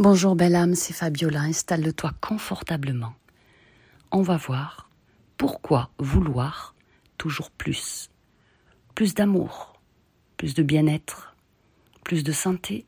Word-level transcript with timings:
Bonjour 0.00 0.34
belle 0.34 0.54
âme, 0.54 0.74
c'est 0.74 0.94
Fabiola, 0.94 1.42
installe-toi 1.42 2.12
confortablement. 2.22 3.12
On 4.10 4.22
va 4.22 4.38
voir 4.38 4.88
pourquoi 5.36 5.90
vouloir 5.98 6.74
toujours 7.18 7.50
plus. 7.50 8.08
Plus 8.94 9.12
d'amour, 9.12 9.78
plus 10.38 10.54
de 10.54 10.62
bien-être, 10.62 11.36
plus 12.02 12.24
de 12.24 12.32
santé, 12.32 12.86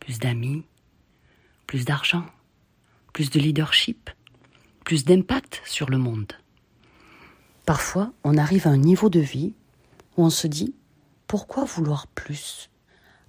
plus 0.00 0.18
d'amis, 0.18 0.64
plus 1.68 1.84
d'argent, 1.84 2.26
plus 3.12 3.30
de 3.30 3.38
leadership, 3.38 4.10
plus 4.84 5.04
d'impact 5.04 5.62
sur 5.64 5.88
le 5.88 5.98
monde. 5.98 6.32
Parfois, 7.64 8.12
on 8.24 8.36
arrive 8.38 8.66
à 8.66 8.70
un 8.70 8.76
niveau 8.76 9.08
de 9.08 9.20
vie 9.20 9.54
où 10.16 10.24
on 10.24 10.30
se 10.30 10.48
dit 10.48 10.74
pourquoi 11.28 11.64
vouloir 11.64 12.08
plus? 12.08 12.70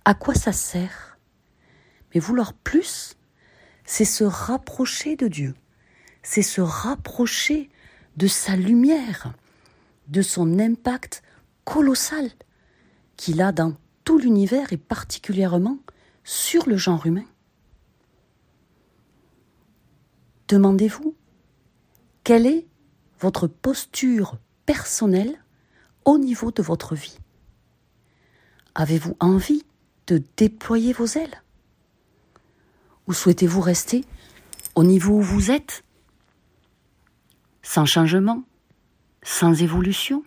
À 0.05 0.15
quoi 0.15 0.33
ça 0.33 0.51
sert? 0.51 1.14
Mais 2.15 2.21
vouloir 2.21 2.53
plus, 2.53 3.17
c'est 3.83 4.05
se 4.05 4.23
rapprocher 4.23 5.17
de 5.17 5.27
Dieu, 5.27 5.53
c'est 6.23 6.41
se 6.41 6.61
rapprocher 6.61 7.69
de 8.15 8.25
sa 8.25 8.55
lumière, 8.55 9.33
de 10.07 10.21
son 10.21 10.57
impact 10.59 11.21
colossal 11.65 12.31
qu'il 13.17 13.41
a 13.41 13.51
dans 13.51 13.73
tout 14.05 14.17
l'univers 14.17 14.71
et 14.71 14.77
particulièrement 14.77 15.77
sur 16.23 16.69
le 16.69 16.77
genre 16.77 17.05
humain. 17.05 17.25
Demandez-vous, 20.47 21.15
quelle 22.23 22.45
est 22.45 22.65
votre 23.19 23.47
posture 23.47 24.37
personnelle 24.65 25.43
au 26.05 26.17
niveau 26.17 26.51
de 26.51 26.61
votre 26.61 26.95
vie? 26.95 27.17
Avez-vous 28.73 29.17
envie 29.19 29.65
de 30.07 30.23
déployer 30.37 30.93
vos 30.93 31.07
ailes? 31.07 31.41
Ou 33.07 33.13
souhaitez-vous 33.13 33.61
rester? 33.61 34.03
Au 34.75 34.83
niveau 34.83 35.15
où 35.15 35.21
vous 35.21 35.51
êtes? 35.51 35.83
Sans 37.61 37.85
changement? 37.85 38.43
Sans 39.23 39.61
évolution? 39.61 40.23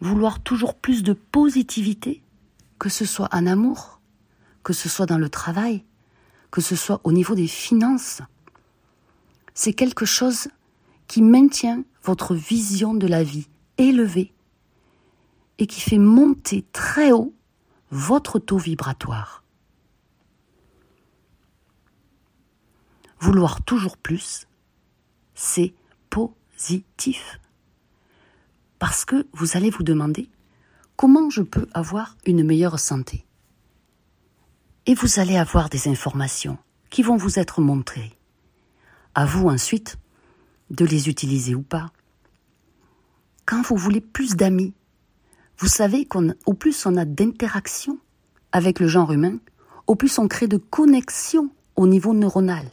Vouloir 0.00 0.40
toujours 0.40 0.74
plus 0.74 1.02
de 1.02 1.14
positivité, 1.14 2.22
que 2.78 2.88
ce 2.88 3.04
soit 3.04 3.28
en 3.32 3.46
amour, 3.46 4.00
que 4.62 4.72
ce 4.72 4.88
soit 4.88 5.06
dans 5.06 5.18
le 5.18 5.30
travail, 5.30 5.84
que 6.50 6.60
ce 6.60 6.76
soit 6.76 7.00
au 7.04 7.12
niveau 7.12 7.34
des 7.34 7.48
finances? 7.48 8.20
C'est 9.54 9.72
quelque 9.72 10.04
chose 10.04 10.48
qui 11.06 11.22
maintient 11.22 11.82
votre 12.02 12.34
vision 12.34 12.92
de 12.92 13.06
la 13.06 13.22
vie 13.22 13.48
élevée 13.78 14.34
et 15.58 15.66
qui 15.66 15.80
fait 15.80 15.98
monter 15.98 16.64
très 16.72 17.12
haut 17.12 17.32
votre 17.90 18.38
taux 18.38 18.58
vibratoire. 18.58 19.42
Vouloir 23.26 23.60
toujours 23.60 23.96
plus, 23.96 24.46
c'est 25.34 25.74
positif. 26.10 27.40
Parce 28.78 29.04
que 29.04 29.26
vous 29.32 29.56
allez 29.56 29.68
vous 29.68 29.82
demander 29.82 30.30
comment 30.94 31.28
je 31.28 31.42
peux 31.42 31.66
avoir 31.74 32.16
une 32.24 32.44
meilleure 32.44 32.78
santé. 32.78 33.26
Et 34.86 34.94
vous 34.94 35.18
allez 35.18 35.36
avoir 35.36 35.68
des 35.68 35.88
informations 35.88 36.56
qui 36.88 37.02
vont 37.02 37.16
vous 37.16 37.40
être 37.40 37.60
montrées. 37.60 38.12
À 39.16 39.26
vous 39.26 39.48
ensuite 39.48 39.96
de 40.70 40.84
les 40.84 41.08
utiliser 41.08 41.56
ou 41.56 41.62
pas. 41.62 41.90
Quand 43.44 43.62
vous 43.62 43.76
voulez 43.76 44.00
plus 44.00 44.36
d'amis, 44.36 44.72
vous 45.58 45.66
savez 45.66 46.06
qu'au 46.06 46.54
plus 46.54 46.86
on 46.86 46.96
a 46.96 47.04
d'interactions 47.04 47.98
avec 48.52 48.78
le 48.78 48.86
genre 48.86 49.12
humain, 49.12 49.38
au 49.88 49.96
plus 49.96 50.16
on 50.20 50.28
crée 50.28 50.46
de 50.46 50.58
connexions 50.58 51.50
au 51.74 51.88
niveau 51.88 52.14
neuronal. 52.14 52.70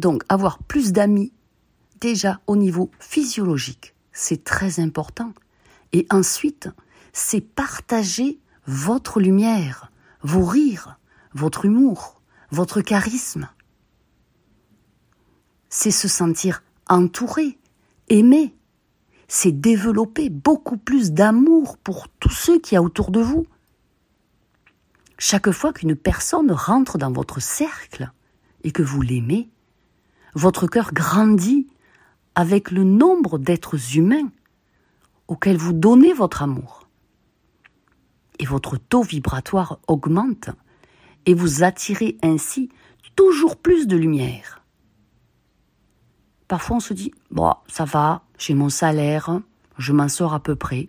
Donc 0.00 0.24
avoir 0.30 0.60
plus 0.60 0.92
d'amis, 0.92 1.30
déjà 2.00 2.40
au 2.46 2.56
niveau 2.56 2.90
physiologique, 3.00 3.94
c'est 4.12 4.44
très 4.44 4.80
important. 4.80 5.34
Et 5.92 6.06
ensuite, 6.08 6.70
c'est 7.12 7.42
partager 7.42 8.40
votre 8.66 9.20
lumière, 9.20 9.92
vos 10.22 10.46
rires, 10.46 10.98
votre 11.34 11.66
humour, 11.66 12.22
votre 12.50 12.80
charisme. 12.80 13.50
C'est 15.68 15.90
se 15.90 16.08
sentir 16.08 16.62
entouré, 16.88 17.58
aimé. 18.08 18.56
C'est 19.28 19.52
développer 19.52 20.30
beaucoup 20.30 20.78
plus 20.78 21.12
d'amour 21.12 21.76
pour 21.76 22.08
tous 22.08 22.30
ceux 22.30 22.58
qui 22.58 22.74
y 22.74 22.78
a 22.78 22.82
autour 22.82 23.10
de 23.10 23.20
vous. 23.20 23.46
Chaque 25.18 25.50
fois 25.50 25.74
qu'une 25.74 25.94
personne 25.94 26.52
rentre 26.52 26.96
dans 26.96 27.12
votre 27.12 27.42
cercle 27.42 28.10
et 28.64 28.72
que 28.72 28.82
vous 28.82 29.02
l'aimez, 29.02 29.50
votre 30.34 30.66
cœur 30.66 30.92
grandit 30.92 31.66
avec 32.34 32.70
le 32.70 32.84
nombre 32.84 33.38
d'êtres 33.38 33.96
humains 33.96 34.30
auxquels 35.28 35.56
vous 35.56 35.72
donnez 35.72 36.12
votre 36.12 36.42
amour. 36.42 36.88
Et 38.38 38.46
votre 38.46 38.76
taux 38.76 39.02
vibratoire 39.02 39.78
augmente 39.86 40.50
et 41.26 41.34
vous 41.34 41.62
attirez 41.62 42.16
ainsi 42.22 42.70
toujours 43.16 43.56
plus 43.56 43.86
de 43.86 43.96
lumière. 43.96 44.62
Parfois 46.48 46.78
on 46.78 46.80
se 46.80 46.94
dit, 46.94 47.12
bon, 47.30 47.54
ça 47.68 47.84
va, 47.84 48.22
j'ai 48.38 48.54
mon 48.54 48.70
salaire, 48.70 49.40
je 49.78 49.92
m'en 49.92 50.08
sors 50.08 50.34
à 50.34 50.40
peu 50.40 50.56
près. 50.56 50.88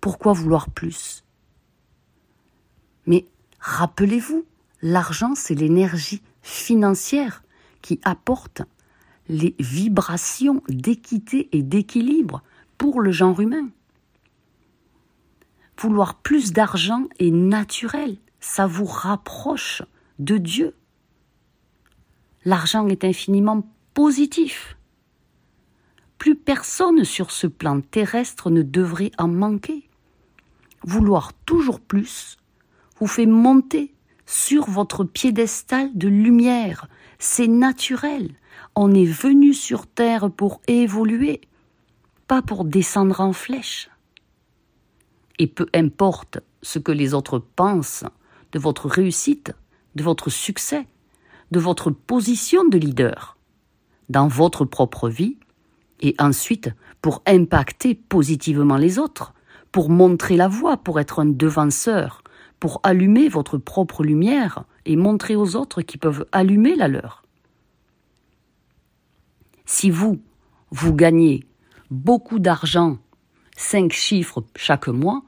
Pourquoi 0.00 0.32
vouloir 0.32 0.70
plus? 0.70 1.24
Mais 3.06 3.26
rappelez-vous, 3.60 4.44
l'argent, 4.82 5.34
c'est 5.34 5.54
l'énergie 5.54 6.22
financière 6.42 7.42
qui 7.82 8.00
apporte 8.04 8.62
les 9.28 9.54
vibrations 9.58 10.62
d'équité 10.68 11.48
et 11.52 11.62
d'équilibre 11.62 12.42
pour 12.76 13.00
le 13.00 13.10
genre 13.10 13.40
humain. 13.40 13.68
Vouloir 15.78 16.16
plus 16.16 16.52
d'argent 16.52 17.04
est 17.18 17.30
naturel, 17.30 18.16
ça 18.40 18.66
vous 18.66 18.84
rapproche 18.84 19.82
de 20.18 20.38
Dieu. 20.38 20.74
L'argent 22.44 22.88
est 22.88 23.04
infiniment 23.04 23.64
positif. 23.94 24.76
Plus 26.16 26.34
personne 26.34 27.04
sur 27.04 27.30
ce 27.30 27.46
plan 27.46 27.80
terrestre 27.80 28.50
ne 28.50 28.62
devrait 28.62 29.12
en 29.18 29.28
manquer. 29.28 29.88
Vouloir 30.82 31.32
toujours 31.44 31.80
plus 31.80 32.38
vous 32.98 33.06
fait 33.06 33.26
monter 33.26 33.94
sur 34.28 34.68
votre 34.68 35.04
piédestal 35.04 35.88
de 35.94 36.06
lumière, 36.06 36.86
c'est 37.18 37.46
naturel. 37.48 38.34
On 38.76 38.92
est 38.92 39.06
venu 39.06 39.54
sur 39.54 39.86
Terre 39.86 40.30
pour 40.30 40.60
évoluer, 40.68 41.40
pas 42.26 42.42
pour 42.42 42.66
descendre 42.66 43.22
en 43.22 43.32
flèche. 43.32 43.88
Et 45.38 45.46
peu 45.46 45.66
importe 45.74 46.40
ce 46.60 46.78
que 46.78 46.92
les 46.92 47.14
autres 47.14 47.38
pensent 47.38 48.04
de 48.52 48.58
votre 48.58 48.86
réussite, 48.86 49.54
de 49.94 50.02
votre 50.02 50.28
succès, 50.28 50.86
de 51.50 51.58
votre 51.58 51.90
position 51.90 52.68
de 52.68 52.76
leader, 52.76 53.38
dans 54.10 54.28
votre 54.28 54.66
propre 54.66 55.08
vie, 55.08 55.38
et 56.00 56.14
ensuite 56.18 56.68
pour 57.00 57.22
impacter 57.26 57.94
positivement 57.94 58.76
les 58.76 58.98
autres, 58.98 59.32
pour 59.72 59.88
montrer 59.88 60.36
la 60.36 60.48
voie, 60.48 60.76
pour 60.76 61.00
être 61.00 61.20
un 61.20 61.26
devanceur, 61.26 62.22
pour 62.60 62.80
allumer 62.82 63.28
votre 63.28 63.58
propre 63.58 64.02
lumière 64.02 64.64
et 64.84 64.96
montrer 64.96 65.36
aux 65.36 65.56
autres 65.56 65.82
qui 65.82 65.98
peuvent 65.98 66.26
allumer 66.32 66.74
la 66.74 66.88
leur. 66.88 67.22
Si 69.66 69.90
vous, 69.90 70.20
vous 70.70 70.94
gagnez 70.94 71.46
beaucoup 71.90 72.38
d'argent, 72.38 72.98
cinq 73.56 73.92
chiffres 73.92 74.44
chaque 74.56 74.88
mois, 74.88 75.22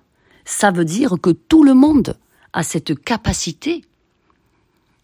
ça 0.45 0.71
veut 0.71 0.85
dire 0.85 1.17
que 1.23 1.31
tout 1.31 1.63
le 1.63 1.75
monde 1.75 2.19
a 2.53 2.63
cette 2.63 2.99
capacité 3.01 3.85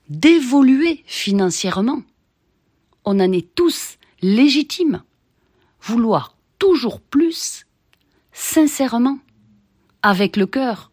d'évoluer 0.08 1.02
financièrement. 1.06 2.02
On 3.04 3.20
en 3.20 3.32
est 3.32 3.54
tous 3.54 3.98
légitimes. 4.22 5.02
Vouloir 5.82 6.36
toujours 6.58 7.00
plus, 7.00 7.66
sincèrement, 8.32 9.18
avec 10.02 10.36
le 10.36 10.46
cœur, 10.46 10.90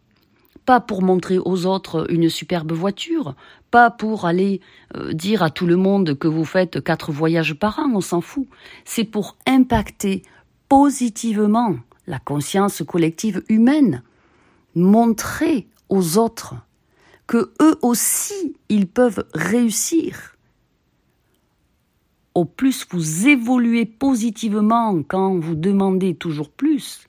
pas 0.64 0.80
pour 0.80 1.02
montrer 1.02 1.38
aux 1.38 1.66
autres 1.66 2.06
une 2.10 2.28
superbe 2.28 2.72
voiture, 2.72 3.34
pas 3.70 3.90
pour 3.90 4.24
aller 4.24 4.60
euh, 4.96 5.12
dire 5.12 5.42
à 5.42 5.50
tout 5.50 5.66
le 5.66 5.76
monde 5.76 6.18
que 6.18 6.28
vous 6.28 6.44
faites 6.44 6.82
quatre 6.82 7.12
voyages 7.12 7.54
par 7.54 7.78
an, 7.78 7.90
on 7.94 8.00
s'en 8.00 8.20
fout. 8.20 8.46
C'est 8.84 9.04
pour 9.04 9.36
impacter 9.46 10.22
positivement 10.68 11.76
la 12.06 12.18
conscience 12.18 12.82
collective 12.86 13.42
humaine, 13.48 14.02
montrer 14.74 15.66
aux 15.88 16.18
autres 16.18 16.54
que 17.26 17.52
eux 17.60 17.78
aussi 17.82 18.56
ils 18.68 18.86
peuvent 18.86 19.24
réussir. 19.34 20.36
Au 22.34 22.44
plus 22.44 22.86
vous 22.90 23.28
évoluez 23.28 23.86
positivement 23.86 25.02
quand 25.02 25.38
vous 25.38 25.54
demandez 25.54 26.14
toujours 26.14 26.50
plus, 26.50 27.06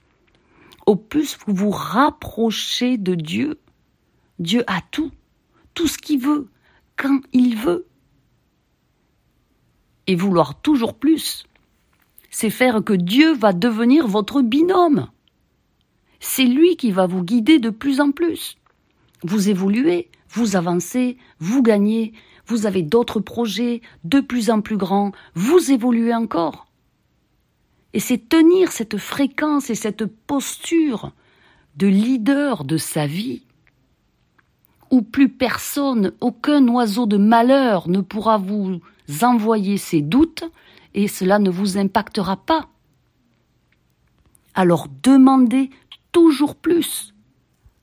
au 0.86 0.96
plus 0.96 1.38
vous 1.46 1.54
vous 1.54 1.72
rapprochez 1.72 2.98
de 2.98 3.16
Dieu. 3.16 3.60
Dieu 4.40 4.64
a 4.68 4.82
tout. 4.92 5.12
tout 5.74 5.88
ce 5.88 5.98
qu'il 5.98 6.20
veut, 6.20 6.48
quand 6.96 7.20
il 7.34 7.58
veut. 7.58 7.86
Et 10.08 10.16
vouloir 10.16 10.62
toujours 10.62 10.94
plus, 10.94 11.46
c'est 12.30 12.50
faire 12.50 12.84
que 12.84 12.94
Dieu 12.94 13.34
va 13.34 13.52
devenir 13.52 14.08
votre 14.08 14.42
binôme. 14.42 15.10
C'est 16.20 16.46
lui 16.46 16.78
qui 16.78 16.92
va 16.92 17.08
vous 17.08 17.24
guider 17.24 17.60
de 17.60 17.70
plus 17.70 18.00
en 18.00 18.12
plus. 18.12 18.58
Vous 19.24 19.50
évoluez, 19.50 20.10
vous 20.30 20.56
avancez, 20.56 21.18
vous 21.40 21.62
gagnez, 21.62 22.14
vous 22.48 22.66
avez 22.66 22.84
d'autres 22.84 23.20
projets 23.20 23.82
de 24.04 24.20
plus 24.20 24.50
en 24.50 24.62
plus 24.62 24.78
grands, 24.78 25.12
vous 25.34 25.72
évoluez 25.72 26.14
encore. 26.14 26.65
Et 27.96 28.02
c'est 28.02 28.28
tenir 28.28 28.74
cette 28.74 28.98
fréquence 28.98 29.70
et 29.70 29.76
cette 29.76 30.06
posture 30.06 31.14
de 31.78 31.88
leader 31.88 32.66
de 32.66 32.76
sa 32.76 33.08
vie, 33.08 33.44
où 34.92 35.02
plus 35.02 35.30
personne, 35.30 36.12
aucun 36.20 36.68
oiseau 36.68 37.06
de 37.06 37.16
malheur 37.16 37.88
ne 37.88 38.02
pourra 38.02 38.38
vous 38.38 38.82
envoyer 39.22 39.78
ses 39.78 40.02
doutes, 40.02 40.44
et 40.94 41.08
cela 41.08 41.40
ne 41.40 41.50
vous 41.50 41.78
impactera 41.78 42.36
pas. 42.36 42.68
Alors 44.56 44.90
demandez 45.02 45.70
toujours 46.12 46.56
plus 46.56 47.14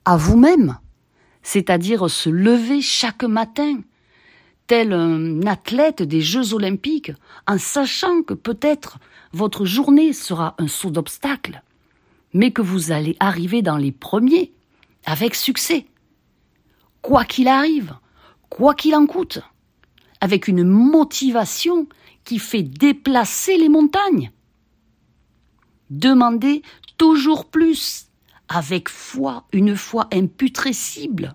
à 0.05 0.19
vous-même, 0.19 0.77
c'est-à-dire 1.43 2.11
se 2.11 2.29
lever 2.29 2.83
chaque 2.83 3.25
matin, 3.25 3.81
tel 4.67 4.93
un 4.93 5.43
athlète 5.47 6.03
des 6.03 6.21
Jeux 6.21 6.55
olympiques, 6.55 7.13
en 7.47 7.59
sachant 7.59 8.23
que 8.23 8.35
peut-être 8.35 8.99
votre 9.33 9.65
journée 9.65 10.13
sera 10.13 10.55
un 10.59 10.69
saut 10.69 10.91
d'obstacle, 10.91 11.63
mais 12.33 12.51
que 12.51 12.63
vous 12.63 12.93
allez 12.93 13.17
arriver 13.21 13.63
dans 13.63 13.77
les 13.77 13.93
premiers 13.93 14.53
avec 15.05 15.35
succès. 15.35 15.87
Quoi 17.01 17.25
qu'il 17.25 17.49
arrive, 17.49 17.95
quoi 18.49 18.75
qu'il 18.75 18.95
en 18.95 19.07
coûte, 19.07 19.41
avec 20.21 20.49
une 20.49 20.65
motivation 20.65 21.87
qui 22.25 22.39
fait 22.39 22.63
déplacer 22.63 23.57
les 23.57 23.69
montagnes. 23.69 24.31
Demandez 25.91 26.63
toujours 26.97 27.47
plus, 27.47 28.07
avec 28.49 28.89
foi, 28.89 29.45
une 29.53 29.77
foi 29.77 30.09
imputrescible, 30.13 31.35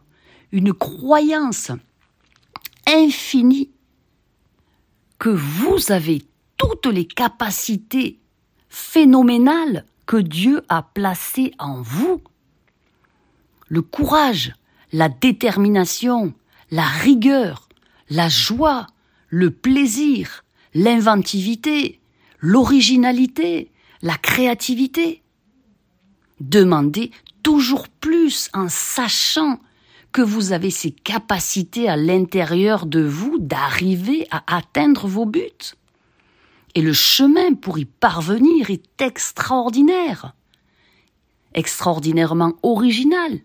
une 0.52 0.74
croyance 0.74 1.72
infinie 2.88 3.72
que 5.20 5.30
vous 5.30 5.92
avez 5.92 6.24
toutes 6.58 6.88
les 6.88 7.06
capacités 7.06 8.20
phénoménales 8.70 9.86
que 10.06 10.18
Dieu 10.18 10.64
a 10.70 10.82
placées 10.82 11.54
en 11.60 11.82
vous. 11.82 12.22
Le 13.68 13.82
courage, 13.82 14.54
la 14.94 15.10
détermination, 15.10 16.34
la 16.72 16.86
rigueur, 16.86 17.68
la 18.10 18.30
joie, 18.30 18.88
le 19.30 19.52
plaisir, 19.52 20.46
l'inventivité, 20.74 22.00
l'originalité, 22.40 23.72
la 24.02 24.18
créativité. 24.18 25.22
Demandez 26.40 27.12
toujours 27.44 27.90
plus 27.90 28.50
en 28.54 28.70
sachant 28.70 29.60
vous 30.22 30.52
avez 30.52 30.72
ces 30.72 30.92
capacités 30.92 31.90
à 31.90 31.98
l'intérieur 31.98 32.86
de 32.86 33.02
vous 33.02 33.38
d'arriver 33.40 34.28
à 34.32 34.44
atteindre 34.58 35.08
vos 35.08 35.26
buts. 35.26 35.76
Et 36.76 36.82
le 36.82 36.94
chemin 36.94 37.54
pour 37.54 37.80
y 37.80 37.86
parvenir 37.86 38.70
est 38.70 39.02
extraordinaire, 39.02 40.34
extraordinairement 41.54 42.54
original, 42.62 43.40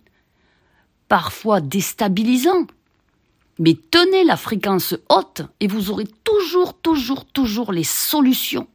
parfois 1.09 1.61
déstabilisant. 1.61 2.67
Mais 3.59 3.79
tenez 3.91 4.25
la 4.25 4.37
fréquence 4.37 4.95
haute 5.09 5.43
et 5.61 5.67
vous 5.67 5.91
aurez 5.91 6.07
toujours, 6.25 6.75
toujours, 6.75 7.25
toujours 7.25 7.73
les 7.73 7.85
solutions 7.85 8.67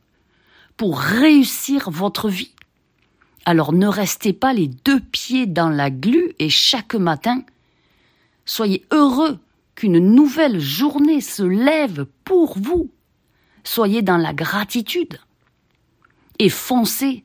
pour 0.77 0.99
réussir 0.99 1.89
votre 1.89 2.29
vie. 2.29 2.53
Alors 3.45 3.73
ne 3.73 3.87
restez 3.87 4.33
pas 4.33 4.53
les 4.53 4.67
deux 4.67 4.99
pieds 4.99 5.45
dans 5.45 5.69
la 5.69 5.89
glu 5.89 6.33
et 6.39 6.49
chaque 6.49 6.95
matin, 6.95 7.43
soyez 8.47 8.83
heureux 8.91 9.37
qu'une 9.75 9.99
nouvelle 9.99 10.59
journée 10.59 11.21
se 11.21 11.43
lève 11.43 12.07
pour 12.23 12.57
vous. 12.57 12.89
Soyez 13.63 14.01
dans 14.01 14.17
la 14.17 14.33
gratitude 14.33 15.19
et 16.39 16.49
foncez. 16.49 17.23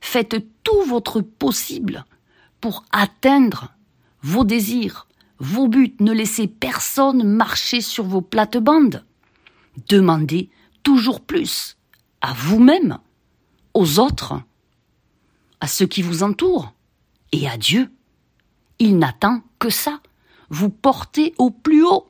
Faites 0.00 0.36
tout 0.64 0.82
votre 0.82 1.20
possible 1.20 2.04
pour 2.60 2.84
atteindre 2.90 3.72
vos 4.22 4.44
désirs, 4.44 5.06
vos 5.38 5.68
buts. 5.68 5.94
Ne 6.00 6.12
laissez 6.12 6.48
personne 6.48 7.22
marcher 7.22 7.80
sur 7.80 8.04
vos 8.04 8.20
plates-bandes. 8.20 9.04
Demandez 9.88 10.50
toujours 10.82 11.20
plus 11.20 11.76
à 12.20 12.32
vous-même, 12.32 12.98
aux 13.74 13.98
autres, 13.98 14.40
à 15.60 15.66
ceux 15.66 15.86
qui 15.86 16.02
vous 16.02 16.22
entourent 16.22 16.72
et 17.32 17.48
à 17.48 17.56
Dieu. 17.56 17.90
Il 18.78 18.98
n'attend 18.98 19.42
que 19.58 19.70
ça. 19.70 20.00
Vous 20.50 20.70
portez 20.70 21.34
au 21.38 21.50
plus 21.50 21.84
haut. 21.84 22.06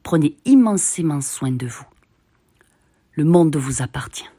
Prenez 0.04 0.38
immensément 0.46 1.22
soin 1.22 1.52
de 1.52 1.68
vous. 1.68 1.86
Le 3.14 3.24
monde 3.24 3.56
vous 3.56 3.82
appartient. 3.82 4.30